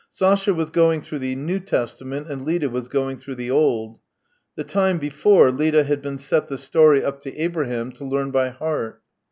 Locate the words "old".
3.51-3.99